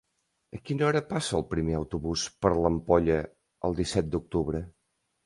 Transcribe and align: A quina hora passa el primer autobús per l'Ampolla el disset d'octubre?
A 0.59 0.59
quina 0.69 0.85
hora 0.85 1.01
passa 1.09 1.35
el 1.39 1.43
primer 1.51 1.75
autobús 1.79 2.23
per 2.45 2.53
l'Ampolla 2.63 3.19
el 3.71 3.77
disset 3.81 4.11
d'octubre? 4.17 4.65